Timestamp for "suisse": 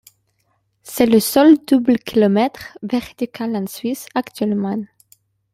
3.67-4.07